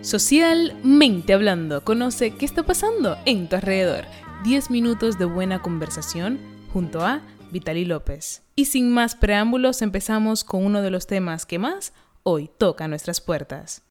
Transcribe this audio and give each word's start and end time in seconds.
Socialmente 0.00 1.34
hablando, 1.34 1.84
conoce 1.84 2.30
qué 2.30 2.44
está 2.44 2.62
pasando 2.62 3.16
en 3.26 3.48
tu 3.48 3.56
alrededor. 3.56 4.04
10 4.44 4.70
minutos 4.70 5.18
de 5.18 5.24
buena 5.24 5.60
conversación 5.60 6.38
junto 6.72 7.04
a 7.04 7.20
Vitali 7.50 7.84
López. 7.84 8.44
Y 8.54 8.66
sin 8.66 8.92
más 8.92 9.16
preámbulos, 9.16 9.82
empezamos 9.82 10.44
con 10.44 10.64
uno 10.64 10.82
de 10.82 10.90
los 10.90 11.08
temas 11.08 11.46
que 11.46 11.58
más 11.58 11.92
hoy 12.22 12.48
toca 12.58 12.86
nuestras 12.86 13.20
puertas. 13.20 13.82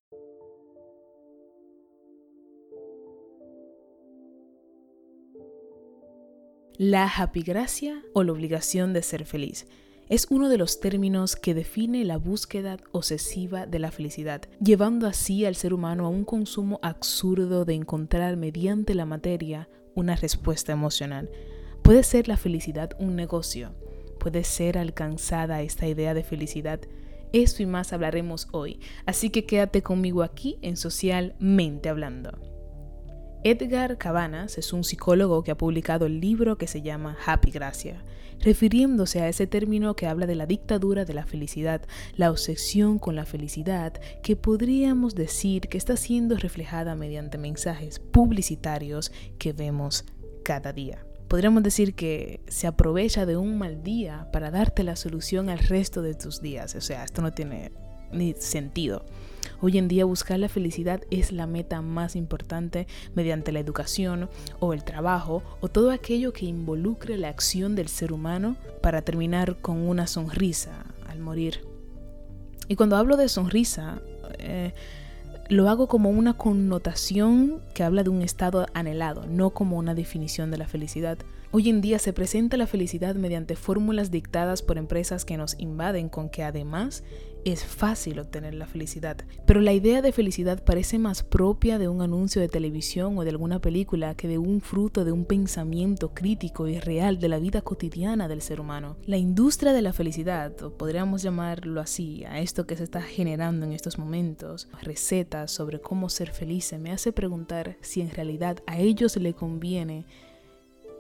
La 6.78 7.06
happy 7.06 7.42
gracia 7.42 8.02
o 8.14 8.24
la 8.24 8.32
obligación 8.32 8.94
de 8.94 9.02
ser 9.02 9.26
feliz 9.26 9.68
es 10.10 10.28
uno 10.30 10.48
de 10.48 10.58
los 10.58 10.80
términos 10.80 11.36
que 11.36 11.54
define 11.54 12.06
la 12.06 12.18
búsqueda 12.18 12.78
obsesiva 12.92 13.66
de 13.66 13.80
la 13.80 13.92
felicidad, 13.92 14.42
llevando 14.62 15.06
así 15.08 15.46
al 15.46 15.56
ser 15.56 15.74
humano 15.74 16.06
a 16.06 16.10
un 16.10 16.24
consumo 16.24 16.80
absurdo 16.82 17.66
de 17.66 17.74
encontrar 17.74 18.38
mediante 18.38 18.96
la 18.96 19.06
materia 19.06 19.68
una 19.96 20.16
respuesta 20.16 20.72
emocional. 20.72 21.30
Puede 21.82 22.04
ser 22.04 22.28
la 22.28 22.38
felicidad 22.38 22.92
un 23.00 23.16
negocio, 23.16 23.74
puede 24.20 24.44
ser 24.44 24.78
alcanzada 24.78 25.62
esta 25.62 25.88
idea 25.88 26.14
de 26.14 26.24
felicidad. 26.24 26.80
Eso 27.34 27.62
y 27.62 27.66
más 27.66 27.92
hablaremos 27.92 28.48
hoy, 28.52 28.80
así 29.06 29.30
que 29.30 29.46
quédate 29.46 29.84
conmigo 29.84 30.24
aquí 30.24 30.58
en 30.62 30.78
Socialmente 30.78 31.90
Hablando. 31.90 32.57
Edgar 33.50 33.98
Cabanas 33.98 34.58
es 34.58 34.74
un 34.74 34.84
psicólogo 34.84 35.42
que 35.42 35.52
ha 35.52 35.58
publicado 35.58 36.06
el 36.06 36.20
libro 36.20 36.58
que 36.58 36.68
se 36.68 36.82
llama 36.82 37.16
Happy 37.26 37.50
Gracia, 37.50 38.04
refiriéndose 38.42 39.22
a 39.22 39.30
ese 39.30 39.48
término 39.48 39.96
que 39.96 40.06
habla 40.06 40.28
de 40.28 40.36
la 40.36 40.46
dictadura 40.46 41.06
de 41.06 41.14
la 41.14 41.26
felicidad, 41.26 41.82
la 42.18 42.30
obsesión 42.30 43.00
con 43.00 43.16
la 43.16 43.24
felicidad, 43.24 43.94
que 44.22 44.36
podríamos 44.36 45.16
decir 45.16 45.70
que 45.70 45.78
está 45.78 45.96
siendo 45.96 46.36
reflejada 46.36 46.96
mediante 46.96 47.38
mensajes 47.38 48.00
publicitarios 48.00 49.14
que 49.40 49.54
vemos 49.54 50.04
cada 50.44 50.74
día. 50.74 51.06
Podríamos 51.30 51.64
decir 51.64 51.96
que 51.96 52.42
se 52.50 52.68
aprovecha 52.68 53.26
de 53.26 53.38
un 53.38 53.58
mal 53.58 53.82
día 53.82 54.28
para 54.34 54.52
darte 54.52 54.84
la 54.84 54.98
solución 54.98 55.48
al 55.48 55.60
resto 55.60 56.02
de 56.02 56.16
tus 56.16 56.42
días. 56.42 56.76
O 56.76 56.82
sea, 56.82 57.06
esto 57.06 57.22
no 57.22 57.32
tiene 57.32 57.72
ni 58.12 58.34
sentido. 58.34 59.04
Hoy 59.60 59.78
en 59.78 59.88
día 59.88 60.06
buscar 60.06 60.38
la 60.40 60.50
felicidad 60.50 61.02
es 61.10 61.32
la 61.32 61.48
meta 61.48 61.82
más 61.82 62.16
importante 62.16 62.86
mediante 63.16 63.52
la 63.52 63.60
educación 63.60 64.30
o 64.60 64.74
el 64.74 64.84
trabajo 64.84 65.42
o 65.62 65.68
todo 65.68 65.90
aquello 65.90 66.32
que 66.32 66.46
involucre 66.46 67.18
la 67.18 67.30
acción 67.30 67.76
del 67.76 67.88
ser 67.88 68.14
humano 68.14 68.56
para 68.82 69.02
terminar 69.02 69.58
con 69.60 69.78
una 69.88 70.06
sonrisa 70.06 70.86
al 71.08 71.20
morir. 71.20 71.62
Y 72.68 72.76
cuando 72.76 72.98
hablo 72.98 73.18
de 73.18 73.30
sonrisa, 73.30 74.02
eh, 74.38 74.74
lo 75.50 75.70
hago 75.70 75.88
como 75.88 76.10
una 76.10 76.34
connotación 76.36 77.62
que 77.74 77.84
habla 77.84 78.04
de 78.04 78.10
un 78.10 78.22
estado 78.22 78.66
anhelado, 78.74 79.26
no 79.26 79.52
como 79.52 79.78
una 79.78 79.96
definición 79.96 80.52
de 80.52 80.58
la 80.58 80.68
felicidad. 80.68 81.18
Hoy 81.60 81.70
en 81.70 81.82
día 81.82 81.98
se 81.98 82.14
presenta 82.14 82.56
la 82.56 82.68
felicidad 82.68 83.16
mediante 83.16 83.56
fórmulas 83.56 84.12
dictadas 84.12 84.62
por 84.62 84.78
empresas 84.78 85.26
que 85.26 85.38
nos 85.38 85.56
invaden 85.58 86.08
con 86.08 86.30
que 86.30 86.44
además 86.44 87.04
es 87.46 87.66
fácil 87.66 88.20
obtener 88.20 88.54
la 88.54 88.68
felicidad, 88.68 89.18
pero 89.48 89.60
la 89.60 89.74
idea 89.74 90.04
de 90.04 90.12
felicidad 90.12 90.64
parece 90.64 91.00
más 91.00 91.24
propia 91.24 91.80
de 91.80 91.88
un 91.88 92.04
anuncio 92.04 92.40
de 92.40 92.48
televisión 92.48 93.18
o 93.18 93.24
de 93.24 93.32
alguna 93.32 93.60
película 93.60 94.14
que 94.14 94.28
de 94.28 94.38
un 94.38 94.62
fruto 94.62 95.04
de 95.04 95.12
un 95.12 95.26
pensamiento 95.26 96.14
crítico 96.14 96.68
y 96.68 96.80
real 96.80 97.18
de 97.18 97.30
la 97.30 97.40
vida 97.40 97.64
cotidiana 97.64 98.28
del 98.28 98.44
ser 98.44 98.62
humano. 98.62 98.98
La 99.08 99.18
industria 99.18 99.74
de 99.74 99.82
la 99.82 99.94
felicidad, 99.94 100.62
o 100.62 100.78
podríamos 100.78 101.24
llamarlo 101.24 101.82
así, 101.82 102.24
a 102.26 102.40
esto 102.40 102.68
que 102.68 102.78
se 102.78 102.84
está 102.84 103.02
generando 103.02 103.66
en 103.66 103.74
estos 103.74 103.98
momentos, 103.98 104.68
recetas 104.84 105.50
sobre 105.50 105.82
cómo 105.82 106.10
ser 106.10 106.30
feliz, 106.30 106.72
me 106.80 106.92
hace 106.92 107.12
preguntar 107.12 107.78
si 107.82 108.02
en 108.02 108.12
realidad 108.12 108.62
a 108.68 108.78
ellos 108.78 109.18
le 109.18 109.34
conviene 109.34 110.06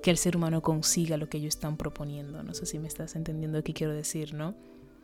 que 0.08 0.12
el 0.12 0.18
ser 0.18 0.38
humano 0.38 0.62
consiga 0.62 1.18
lo 1.18 1.28
que 1.28 1.38
ellos 1.38 1.56
están 1.56 1.76
proponiendo. 1.76 2.42
No 2.42 2.54
sé 2.54 2.66
si 2.66 2.80
me 2.80 2.88
estás 2.88 3.18
entendiendo 3.18 3.62
qué 3.62 3.74
quiero 3.74 3.92
decir, 3.92 4.34
¿no? 4.34 4.56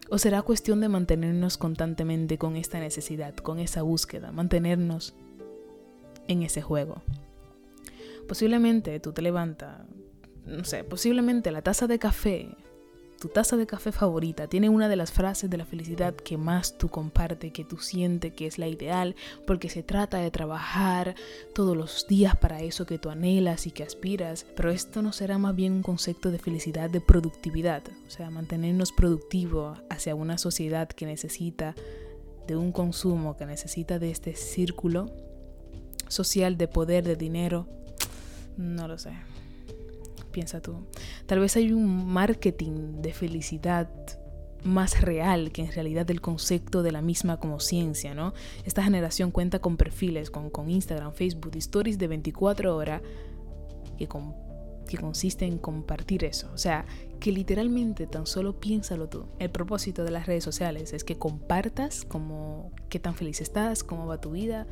¿O 0.09 0.17
será 0.17 0.43
cuestión 0.43 0.79
de 0.79 0.87
mantenernos 0.87 1.57
constantemente 1.57 2.37
con 2.37 2.55
esta 2.55 2.79
necesidad, 2.79 3.35
con 3.35 3.59
esa 3.59 3.81
búsqueda, 3.81 4.31
mantenernos 4.31 5.13
en 6.29 6.43
ese 6.43 6.61
juego? 6.61 7.01
Posiblemente 8.29 8.97
tú 9.01 9.11
te 9.11 9.21
levantas, 9.21 9.81
no 10.45 10.63
sé, 10.63 10.85
posiblemente 10.85 11.51
la 11.51 11.61
taza 11.61 11.85
de 11.85 11.99
café 11.99 12.55
tu 13.23 13.29
taza 13.29 13.55
de 13.55 13.65
café 13.65 13.93
favorita 13.93 14.49
tiene 14.49 14.67
una 14.67 14.89
de 14.89 14.97
las 14.97 15.13
frases 15.13 15.49
de 15.49 15.55
la 15.55 15.63
felicidad 15.63 16.13
que 16.13 16.35
más 16.35 16.77
tú 16.77 16.89
compartes, 16.89 17.53
que 17.53 17.63
tú 17.63 17.77
sientes 17.77 18.33
que 18.33 18.47
es 18.47 18.59
la 18.59 18.67
ideal, 18.67 19.15
porque 19.47 19.69
se 19.69 19.81
trata 19.81 20.17
de 20.17 20.29
trabajar 20.29 21.15
todos 21.55 21.77
los 21.77 22.05
días 22.05 22.35
para 22.35 22.59
eso 22.59 22.85
que 22.85 22.99
tú 22.99 23.09
anhelas 23.09 23.65
y 23.65 23.71
que 23.71 23.83
aspiras, 23.83 24.45
pero 24.57 24.71
esto 24.71 25.01
no 25.01 25.13
será 25.13 25.37
más 25.37 25.55
bien 25.55 25.71
un 25.71 25.83
concepto 25.83 26.31
de 26.31 26.37
felicidad 26.37 26.89
de 26.89 26.99
productividad, 26.99 27.83
o 28.05 28.09
sea, 28.09 28.29
mantenernos 28.29 28.91
productivos 28.91 29.79
hacia 29.89 30.15
una 30.15 30.37
sociedad 30.37 30.89
que 30.89 31.05
necesita 31.05 31.75
de 32.45 32.57
un 32.57 32.73
consumo, 32.73 33.37
que 33.37 33.45
necesita 33.45 33.99
de 33.99 34.11
este 34.11 34.35
círculo 34.35 35.09
social 36.09 36.57
de 36.57 36.67
poder, 36.67 37.05
de 37.05 37.15
dinero, 37.15 37.69
no 38.57 38.89
lo 38.89 38.97
sé 38.97 39.13
piensa 40.33 40.61
tú. 40.61 40.85
Tal 41.25 41.39
vez 41.39 41.55
hay 41.55 41.71
un 41.71 42.05
marketing 42.07 43.01
de 43.01 43.13
felicidad 43.13 43.89
más 44.63 45.01
real 45.01 45.51
que 45.51 45.61
en 45.61 45.71
realidad 45.71 46.09
el 46.09 46.21
concepto 46.21 46.83
de 46.83 46.91
la 46.91 47.01
misma 47.01 47.37
como 47.37 47.59
ciencia, 47.59 48.13
¿no? 48.13 48.33
Esta 48.65 48.83
generación 48.83 49.31
cuenta 49.31 49.59
con 49.59 49.77
perfiles, 49.77 50.29
con, 50.29 50.49
con 50.49 50.69
Instagram, 50.69 51.13
Facebook, 51.13 51.55
stories 51.55 51.97
de 51.97 52.07
24 52.07 52.75
horas 52.75 53.01
que, 53.97 54.07
que 54.87 54.97
consiste 54.97 55.45
en 55.45 55.57
compartir 55.57 56.23
eso. 56.23 56.49
O 56.53 56.57
sea, 56.57 56.85
que 57.19 57.31
literalmente 57.31 58.07
tan 58.07 58.25
solo 58.25 58.59
piénsalo 58.59 59.09
tú. 59.09 59.25
El 59.39 59.49
propósito 59.49 60.03
de 60.03 60.11
las 60.11 60.25
redes 60.25 60.43
sociales 60.43 60.93
es 60.93 61.03
que 61.03 61.17
compartas 61.17 62.05
como 62.05 62.71
qué 62.89 62.99
tan 62.99 63.15
feliz 63.15 63.41
estás, 63.41 63.83
cómo 63.83 64.07
va 64.07 64.19
tu 64.19 64.31
vida. 64.31 64.67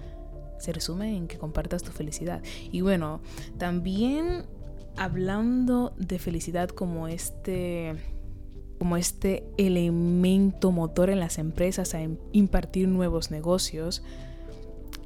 Se 0.60 0.72
resume 0.72 1.16
en 1.16 1.28
que 1.28 1.38
compartas 1.38 1.82
tu 1.82 1.92
felicidad. 1.92 2.42
Y 2.72 2.82
bueno, 2.82 3.22
también 3.58 4.46
hablando 4.98 5.94
de 5.98 6.20
felicidad 6.20 6.70
como 6.70 7.08
este 7.08 7.96
como 8.80 8.98
este 8.98 9.44
elemento 9.60 10.72
motor 10.72 11.12
en 11.12 11.20
las 11.20 11.38
empresas 11.38 11.94
a 11.94 12.00
impartir 12.32 12.88
nuevos 12.88 13.30
negocios, 13.30 14.02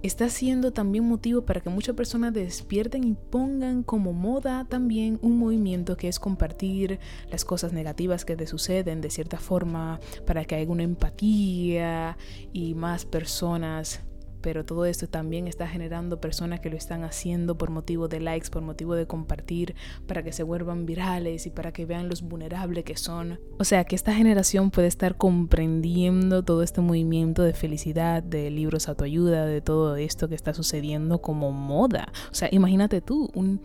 está 0.01 0.29
siendo 0.29 0.72
también 0.72 1.03
motivo 1.03 1.41
para 1.41 1.59
que 1.59 1.69
muchas 1.69 1.94
personas 1.94 2.34
despierten 2.34 3.03
y 3.03 3.16
pongan 3.16 3.84
como 3.84 4.13
moda 4.13 4.63
también 4.63 5.19
un 5.22 5.38
movimiento 5.38 5.97
que 5.97 6.07
es 6.07 6.19
compartir 6.19 7.00
las 7.29 7.44
cosas 7.44 7.73
negativas 7.73 8.23
que 8.23 8.38
te 8.38 8.47
suceden 8.47 9.02
de 9.02 9.09
cierta 9.09 9.40
forma 9.40 10.00
para 10.25 10.46
que 10.46 10.56
haya 10.56 10.72
una 10.72 10.84
empatía 10.84 12.17
y 12.53 12.75
más 12.75 13.03
personas 13.03 14.02
pero 14.45 14.63
todo 14.63 14.85
esto 14.85 15.07
también 15.07 15.47
está 15.47 15.67
generando 15.67 16.22
personas 16.22 16.59
que 16.59 16.69
lo 16.69 16.78
están 16.78 17.03
haciendo 17.03 17.57
por 17.57 17.72
motivo 17.72 18.07
de 18.07 18.19
likes, 18.19 18.51
por 18.51 18.61
motivo 18.61 18.94
de 18.94 19.07
compartir, 19.07 19.73
para 20.06 20.22
que 20.22 20.31
se 20.31 20.44
vuelvan 20.44 20.85
virales 20.85 21.47
y 21.47 21.50
para 21.50 21.72
que 21.72 21.88
vean 21.88 22.09
los 22.09 22.22
vulnerables 22.22 22.84
que 22.84 22.95
son. 22.95 23.39
O 23.57 23.63
sea, 23.63 23.85
que 23.85 23.95
esta 23.95 24.13
generación 24.13 24.69
puede 24.69 24.85
estar 24.85 25.17
comprendiendo 25.17 26.44
todo 26.44 26.61
este 26.61 26.79
movimiento 26.79 27.41
de 27.41 27.53
felicidad, 27.53 28.22
de 28.22 28.51
libros 28.51 28.88
autoayuda, 28.88 29.47
de 29.47 29.61
todo 29.61 29.95
esto 29.95 30.29
que 30.29 30.35
está 30.35 30.53
sucediendo 30.53 31.23
como 31.23 31.51
moda. 31.51 32.13
O 32.29 32.35
sea, 32.35 32.47
imagínate 32.51 33.01
tú, 33.01 33.31
un 33.34 33.61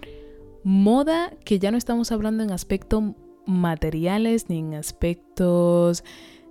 moda 0.64 1.34
que 1.44 1.58
ya 1.58 1.70
no 1.70 1.76
estamos 1.76 2.10
hablando 2.10 2.42
en 2.42 2.52
aspectos 2.52 3.02
materiales 3.44 4.48
ni 4.48 4.60
en 4.60 4.72
aspectos 4.72 6.04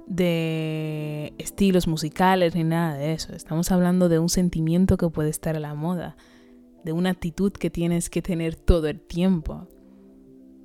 de 0.09 1.33
estilos 1.37 1.87
musicales 1.87 2.55
ni 2.55 2.63
nada 2.63 2.95
de 2.95 3.13
eso. 3.13 3.33
Estamos 3.33 3.71
hablando 3.71 4.09
de 4.09 4.19
un 4.19 4.27
sentimiento 4.27 4.97
que 4.97 5.07
puede 5.09 5.29
estar 5.29 5.55
a 5.55 5.59
la 5.59 5.75
moda, 5.75 6.17
de 6.83 6.91
una 6.91 7.11
actitud 7.11 7.53
que 7.53 7.69
tienes 7.69 8.09
que 8.09 8.21
tener 8.21 8.56
todo 8.56 8.88
el 8.88 9.00
tiempo, 9.00 9.67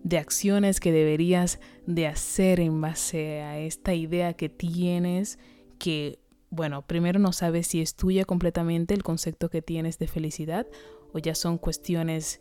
de 0.02 0.19
acciones 0.19 0.81
que 0.81 0.93
deberías 0.93 1.61
de 1.87 2.06
hacer 2.06 2.58
en 2.58 2.81
base 2.81 3.43
a 3.43 3.58
esta 3.58 3.94
idea 3.94 4.32
que 4.32 4.49
tienes 4.49 5.38
que, 5.79 6.19
bueno, 6.50 6.87
primero 6.87 7.19
no 7.19 7.32
sabes 7.32 7.67
si 7.67 7.82
es 7.82 7.94
tuya 7.94 8.25
completamente 8.25 8.94
el 8.94 9.02
concepto 9.02 9.50
que 9.50 9.61
tienes 9.61 9.99
de 9.99 10.08
felicidad 10.08 10.67
o 11.12 11.19
ya 11.19 11.35
son 11.35 11.58
cuestiones 11.58 12.40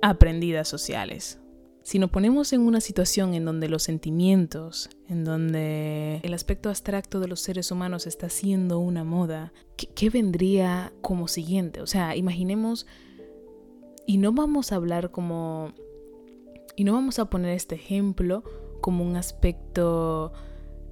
aprendidas 0.00 0.68
sociales. 0.68 1.38
Si 1.82 1.98
nos 1.98 2.08
ponemos 2.08 2.54
en 2.54 2.62
una 2.62 2.80
situación 2.80 3.34
en 3.34 3.44
donde 3.44 3.68
los 3.68 3.82
sentimientos, 3.82 4.88
en 5.08 5.24
donde 5.24 6.20
el 6.22 6.34
aspecto 6.34 6.70
abstracto 6.70 7.20
de 7.20 7.28
los 7.28 7.40
seres 7.40 7.70
humanos 7.70 8.06
está 8.06 8.28
siendo 8.28 8.78
una 8.78 9.04
moda, 9.04 9.52
¿qué, 9.76 10.10
vendría 10.10 10.92
como 11.02 11.28
siguiente? 11.28 11.82
O 11.82 11.86
sea, 11.86 12.16
imaginemos, 12.16 12.86
y 14.06 14.16
no 14.16 14.32
vamos 14.32 14.72
a 14.72 14.76
hablar 14.76 15.10
como, 15.10 15.72
y 16.76 16.84
no 16.84 16.94
vamos 16.94 17.18
a 17.18 17.26
poner 17.26 17.50
este 17.50 17.74
ejemplo 17.74 18.44
como 18.80 19.04
un 19.04 19.16
aspecto 19.16 20.32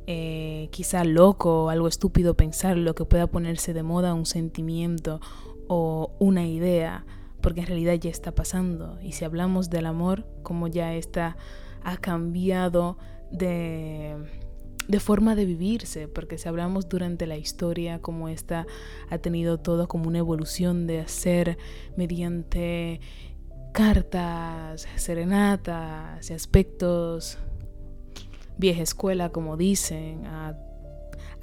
eh, 0.06 0.69
quizá 0.73 1.05
loco 1.05 1.64
o 1.64 1.69
algo 1.70 1.88
estúpido 1.88 2.35
pensar 2.35 2.76
lo 2.76 2.94
que 2.94 3.05
pueda 3.05 3.29
ponerse 3.29 3.73
de 3.73 3.82
moda 3.82 4.14
un 4.14 4.26
sentimiento 4.26 5.20
o 5.69 6.12
una 6.19 6.47
idea, 6.47 7.06
porque 7.41 7.61
en 7.61 7.67
realidad 7.67 7.94
ya 7.94 8.11
está 8.11 8.35
pasando. 8.35 8.99
Y 9.00 9.12
si 9.12 9.25
hablamos 9.25 9.70
del 9.70 9.87
amor, 9.87 10.26
como 10.43 10.69
ya 10.69 10.94
está, 10.94 11.37
ha 11.82 11.97
cambiado 11.97 12.99
de, 13.32 14.17
forma 15.00 15.34
de 15.34 15.46
vivirse, 15.46 16.06
porque 16.06 16.38
si 16.38 16.49
hablamos 16.49 16.88
durante 16.88 17.26
la 17.26 17.37
historia, 17.37 18.00
como 18.00 18.29
esta 18.29 18.67
ha 19.11 19.19
tenido 19.19 19.58
todo 19.58 19.88
como 19.88 20.08
una 20.08 20.19
evolución 20.19 20.87
de 20.87 21.00
hacer 21.00 21.58
mediante 21.96 23.00
cartas, 23.73 24.87
serenatas 24.96 26.31
y 26.31 26.34
aspectos 26.34 27.38
vieja 28.58 28.82
escuela, 28.82 29.31
como 29.31 29.56
dicen, 29.56 30.26
a, 30.26 30.56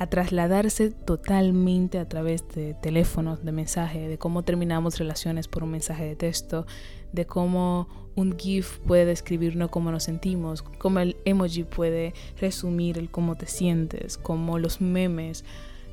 trasladarse 0.10 0.92
totalmente 0.92 2.00
a 2.00 2.08
través 2.08 2.48
de 2.56 2.74
teléfonos, 2.76 3.44
de 3.44 3.52
mensaje, 3.52 4.08
de 4.08 4.18
cómo 4.18 4.44
terminamos 4.44 4.98
relaciones 4.98 5.50
por 5.50 5.62
un 5.62 5.72
mensaje 5.72 6.06
de 6.06 6.16
texto, 6.16 6.66
de 7.12 7.26
cómo 7.26 7.90
un 8.20 8.38
GIF 8.38 8.80
puede 8.80 9.06
describirnos 9.06 9.70
cómo 9.70 9.92
nos 9.92 10.04
sentimos, 10.04 10.62
cómo 10.62 11.00
el 11.00 11.16
emoji 11.26 11.64
puede 11.64 12.14
resumir 12.40 12.98
el 12.98 13.10
cómo 13.10 13.36
te 13.36 13.48
sientes, 13.48 14.18
cómo 14.18 14.60
los 14.60 14.82
memes 14.82 15.46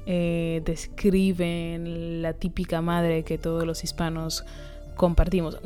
eh, 0.07 0.63
describen 0.65 2.23
la 2.23 2.33
típica 2.33 2.83
madre 2.83 3.23
que 3.23 3.39
todos 3.39 3.65
los 3.65 3.85
hispanos 3.85 4.45
compartimos. 4.97 5.59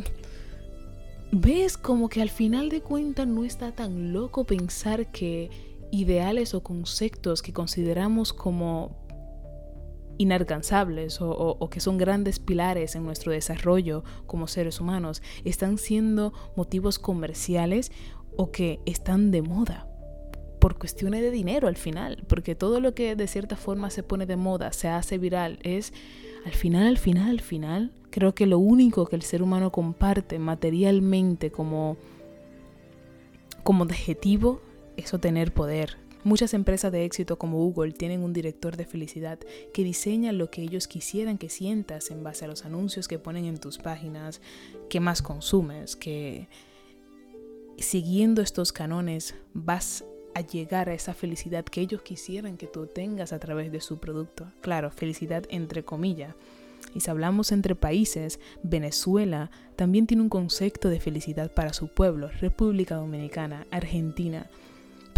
Ves 1.33 1.79
como 1.79 2.09
que 2.09 2.21
al 2.21 2.31
final 2.31 2.69
de 2.69 2.83
cuentas 2.83 3.27
no 3.27 3.45
está 3.45 3.73
tan 3.73 4.12
loco 4.12 4.45
pensar 4.45 5.11
que 5.12 5.49
ideales 5.91 6.55
o 6.55 6.62
conceptos 6.62 7.41
que 7.41 7.53
consideramos 7.53 8.33
como 8.33 8.97
inalcanzables 10.21 11.19
o, 11.23 11.71
que 11.71 11.81
son 11.81 11.97
grandes 11.97 12.39
pilares 12.41 12.95
en 12.95 13.05
nuestro 13.05 13.33
desarrollo 13.33 14.05
como 14.27 14.49
seres 14.49 14.79
humanos 14.79 15.23
están 15.47 15.79
siendo 15.79 16.35
motivos 16.57 16.99
comerciales 16.99 17.91
o 18.37 18.53
que 18.53 18.81
están 18.85 19.31
de 19.31 19.41
moda 19.41 19.87
por 20.59 20.79
cuestiones 20.79 21.23
de 21.23 21.31
dinero 21.31 21.69
al 21.69 21.77
final, 21.77 22.23
porque 22.29 22.55
todo 22.55 22.81
lo 22.81 22.95
que 22.95 23.17
de 23.17 23.27
cierta 23.27 23.57
forma 23.57 23.89
se 23.89 24.03
pone 24.03 24.27
de 24.27 24.37
moda, 24.37 24.73
se 24.73 24.89
hace 24.89 25.17
viral, 25.17 25.59
es 25.63 25.95
al 26.45 26.53
final, 26.53 26.87
al 26.87 26.99
final, 26.99 27.31
al 27.31 27.41
final, 27.41 27.93
creo 28.11 28.35
que 28.35 28.45
lo 28.45 28.59
único 28.59 29.07
que 29.07 29.17
el 29.17 29.23
ser 29.23 29.43
humano 29.43 29.73
comparte 29.73 30.39
materialmente 30.39 31.51
como, 31.51 31.97
como 33.63 33.85
objetivo 33.85 34.61
es 34.99 35.15
obtener 35.15 35.55
poder. 35.55 35.97
Muchas 36.23 36.53
empresas 36.53 36.93
de 36.93 37.05
éxito 37.05 37.39
como 37.39 37.59
Google 37.59 37.93
tienen 37.93 38.23
un 38.23 38.33
director 38.33 38.77
de 38.77 38.85
felicidad 38.85 39.39
que 39.73 39.85
diseña 39.85 40.33
lo 40.33 40.51
que 40.51 40.63
ellos 40.63 40.87
quisieran 40.87 41.39
que 41.39 41.49
sientas 41.49 42.11
en 42.11 42.23
base 42.23 42.45
a 42.45 42.49
los 42.49 42.65
anuncios 42.65 43.09
que 43.09 43.19
ponen 43.19 43.47
en 43.47 43.59
tus 43.59 43.79
páginas, 43.79 44.41
que 44.91 45.01
más 45.01 45.23
consumes, 45.23 45.97
que 45.97 46.49
siguiendo 47.79 48.43
estos 48.43 48.73
canones 48.73 49.35
vas 49.55 50.05
a 50.35 50.43
llegar 50.43 50.89
a 50.89 50.95
esa 50.95 51.15
felicidad 51.15 51.65
que 51.65 51.81
ellos 51.81 52.03
quisieran 52.03 52.57
que 52.57 52.67
tú 52.67 52.87
tengas 52.87 53.33
a 53.33 53.39
través 53.39 53.73
de 53.73 53.81
su 53.81 53.99
producto. 53.99 54.47
Claro, 54.61 54.91
felicidad 54.91 55.45
entre 55.49 55.85
comillas. 55.85 56.35
Y 56.95 57.01
si 57.01 57.11
hablamos 57.11 57.53
entre 57.53 57.75
países, 57.75 58.41
Venezuela 58.63 59.51
también 59.77 60.07
tiene 60.07 60.23
un 60.23 60.29
concepto 60.29 60.89
de 60.89 61.01
felicidad 61.01 61.53
para 61.53 61.73
su 61.73 61.89
pueblo, 61.89 62.29
República 62.41 62.97
Dominicana, 62.97 63.67
Argentina. 63.71 64.51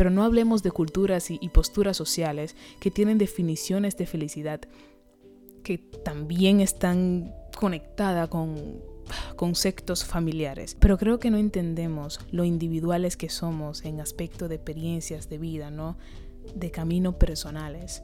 Pero 0.03 0.11
no 0.11 0.25
hablemos 0.25 0.65
de 0.65 0.73
culturas 0.73 1.31
y, 1.31 1.49
posturas 1.51 1.97
sociales 1.97 2.57
que 2.81 2.91
tienen 2.91 3.19
definiciones 3.19 3.97
de 3.97 4.05
felicidad 4.05 4.61
que 5.63 5.79
también 5.79 6.61
están 6.61 7.33
conectadas 7.57 8.29
con 8.29 8.83
conceptos 9.37 10.05
familiares, 10.05 10.77
pero 10.81 10.99
creo 10.99 11.21
que 11.21 11.31
no 11.31 11.37
entendemos 11.37 12.19
lo 12.33 12.43
individuales 12.43 13.17
que 13.17 13.29
somos 13.29 13.85
en 13.85 14.01
aspecto 14.01 14.49
de 14.49 14.57
experiencias 14.57 15.29
de 15.29 15.39
vida, 15.39 15.71
¿no? 15.71 15.97
De 16.53 16.73
caminos 16.73 17.15
personales, 17.15 18.03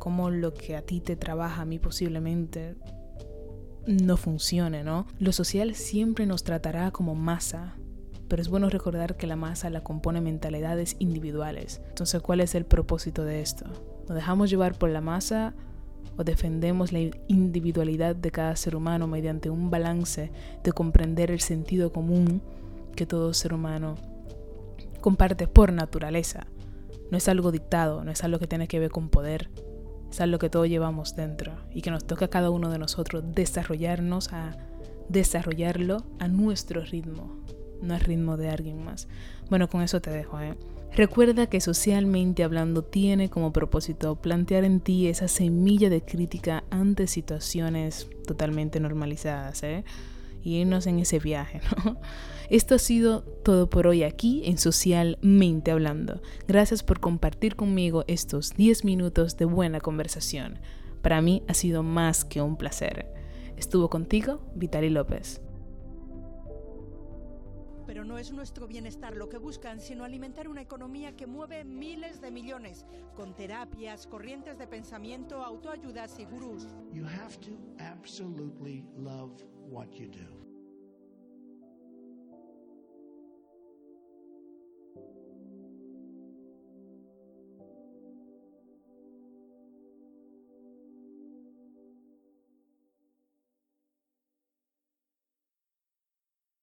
como 0.00 0.30
lo 0.30 0.52
que 0.52 0.74
a 0.74 0.82
ti 0.82 0.98
te 1.00 1.14
trabaja, 1.14 1.62
a 1.62 1.64
mí 1.64 1.78
posiblemente 1.78 2.74
no 3.86 4.16
funcione, 4.16 4.82
¿no? 4.82 5.06
Lo 5.20 5.30
social 5.30 5.76
siempre 5.76 6.26
nos 6.26 6.42
tratará 6.42 6.90
como 6.90 7.14
masa, 7.14 7.76
pero 8.28 8.42
es 8.42 8.48
bueno 8.48 8.68
recordar 8.68 9.16
que 9.16 9.26
la 9.26 9.36
masa 9.36 9.70
la 9.70 9.82
compone 9.82 10.20
mentalidades 10.20 10.96
individuales. 10.98 11.80
Entonces, 11.88 12.20
¿cuál 12.22 12.40
es 12.40 12.54
el 12.54 12.64
propósito 12.64 13.24
de 13.24 13.40
esto? 13.40 13.66
¿Nos 14.08 14.14
dejamos 14.14 14.50
llevar 14.50 14.76
por 14.76 14.90
la 14.90 15.00
masa 15.00 15.54
o 16.16 16.24
defendemos 16.24 16.92
la 16.92 17.00
individualidad 17.28 18.16
de 18.16 18.30
cada 18.30 18.56
ser 18.56 18.76
humano 18.76 19.06
mediante 19.06 19.50
un 19.50 19.70
balance 19.70 20.30
de 20.62 20.72
comprender 20.72 21.30
el 21.30 21.40
sentido 21.40 21.92
común 21.92 22.42
que 22.94 23.06
todo 23.06 23.34
ser 23.34 23.52
humano 23.52 23.96
comparte 25.00 25.46
por 25.46 25.72
naturaleza. 25.72 26.46
No 27.10 27.18
es 27.18 27.28
algo 27.28 27.52
dictado, 27.52 28.02
no 28.02 28.10
es 28.10 28.24
algo 28.24 28.38
que 28.38 28.48
tiene 28.48 28.66
que 28.66 28.80
ver 28.80 28.90
con 28.90 29.10
poder, 29.10 29.50
es 30.10 30.20
algo 30.20 30.38
que 30.38 30.50
todos 30.50 30.68
llevamos 30.68 31.14
dentro 31.14 31.52
y 31.70 31.82
que 31.82 31.90
nos 31.90 32.04
toca 32.04 32.24
a 32.24 32.30
cada 32.30 32.50
uno 32.50 32.70
de 32.70 32.78
nosotros 32.78 33.22
desarrollarnos 33.32 34.32
a 34.32 34.56
desarrollarlo 35.08 35.98
a 36.18 36.26
nuestro 36.26 36.80
ritmo, 36.80 37.44
no 37.82 37.94
al 37.94 38.00
ritmo 38.00 38.36
de 38.36 38.50
alguien 38.50 38.84
más. 38.84 39.08
Bueno, 39.50 39.68
con 39.68 39.82
eso 39.82 40.00
te 40.00 40.10
dejo, 40.10 40.40
¿eh? 40.40 40.54
Recuerda 40.96 41.46
que 41.46 41.60
socialmente 41.60 42.42
hablando 42.42 42.82
tiene 42.82 43.28
como 43.28 43.52
propósito 43.52 44.16
plantear 44.16 44.64
en 44.64 44.80
ti 44.80 45.08
esa 45.08 45.28
semilla 45.28 45.90
de 45.90 46.00
crítica 46.00 46.64
ante 46.70 47.06
situaciones 47.06 48.08
totalmente 48.26 48.80
normalizadas, 48.80 49.62
¿eh? 49.62 49.84
Y 50.42 50.56
irnos 50.56 50.86
en 50.86 50.98
ese 50.98 51.18
viaje. 51.18 51.60
Esto 52.50 52.76
ha 52.76 52.78
sido 52.78 53.22
todo 53.22 53.68
por 53.68 53.86
hoy 53.86 54.04
aquí 54.04 54.42
en 54.46 54.56
Socialmente 54.56 55.70
Hablando. 55.70 56.22
Gracias 56.48 56.82
por 56.82 57.00
compartir 57.00 57.56
conmigo 57.56 58.04
estos 58.06 58.54
10 58.54 58.84
minutos 58.84 59.36
de 59.36 59.44
buena 59.44 59.80
conversación. 59.80 60.60
Para 61.02 61.20
mí 61.20 61.42
ha 61.46 61.54
sido 61.54 61.82
más 61.82 62.24
que 62.24 62.40
un 62.40 62.56
placer. 62.56 63.12
Estuvo 63.56 63.90
contigo 63.90 64.40
Vitali 64.54 64.88
López 64.88 65.42
pero 67.86 68.04
no 68.04 68.18
es 68.18 68.32
nuestro 68.32 68.66
bienestar 68.66 69.16
lo 69.16 69.28
que 69.28 69.38
buscan, 69.38 69.80
sino 69.80 70.04
alimentar 70.04 70.48
una 70.48 70.62
economía 70.62 71.16
que 71.16 71.26
mueve 71.26 71.64
miles 71.64 72.20
de 72.20 72.30
millones 72.30 72.84
con 73.14 73.34
terapias, 73.34 74.06
corrientes 74.06 74.58
de 74.58 74.66
pensamiento, 74.66 75.42
autoayudas 75.42 76.18
y 76.18 76.24
gurús. 76.24 76.66
You 76.92 77.04
have 77.04 77.38
to 77.40 77.52
absolutely 77.78 78.84
love 78.96 79.32
what 79.68 79.90
you 79.92 80.08
do. 80.08 80.55